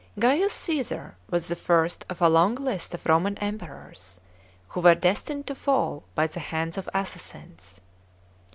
§1. 0.15 0.35
GAIUS 0.35 0.53
dssARwas 0.65 1.47
the 1.47 1.55
first 1.55 2.05
of 2.09 2.23
a 2.23 2.27
long 2.27 2.55
list 2.55 2.95
of 2.95 3.05
Roman 3.05 3.37
Emperors 3.37 4.19
who 4.69 4.79
were 4.81 4.95
destined 4.95 5.45
to 5.45 5.53
fall 5.53 6.05
by 6.15 6.25
the 6.25 6.39
bunds 6.49 6.75
of 6.79 6.89
assassins. 6.91 7.81